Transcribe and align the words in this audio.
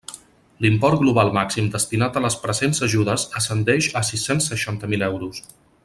L'import 0.65 0.95
global 1.01 1.29
màxim 1.35 1.67
destinat 1.75 2.17
a 2.17 2.23
les 2.25 2.37
presents 2.45 2.81
ajudes 2.89 3.27
ascendeix 3.43 3.91
a 4.01 4.05
sis-cents 4.11 4.49
seixanta 4.55 4.91
mil 4.95 5.07
euros. 5.11 5.45